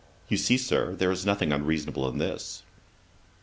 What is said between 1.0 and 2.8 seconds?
is nothing unreasonable in this.'